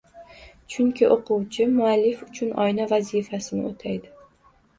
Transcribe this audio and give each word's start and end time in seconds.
Chunki, 0.75 1.03
o‘quvchi 1.15 1.67
muallif 1.73 2.23
uchun 2.29 2.49
oyna 2.65 2.89
vazifasini 2.95 3.69
o‘taydi: 3.71 4.13